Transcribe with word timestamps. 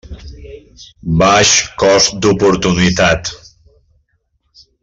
Baix 1.21 1.51
cost 1.83 2.17
d'oportunitat. 2.27 3.33